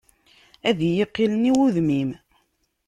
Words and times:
Ad 0.69 0.79
yi-qilen, 0.95 1.49
i 1.51 1.53
wudem-im. 1.55 2.11